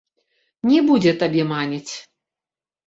[0.69, 1.89] Не будзе табе маніць.